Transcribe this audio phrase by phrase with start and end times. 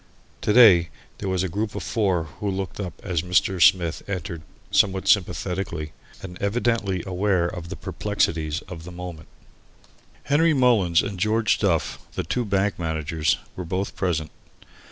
[0.41, 3.61] To day there was a group of four who looked up as Mr.
[3.61, 5.91] Smith entered, somewhat sympathetically,
[6.23, 9.27] and evidently aware of the perplexities of the moment.
[10.23, 14.31] Henry Mullins and George Duff, the two bank managers, were both present.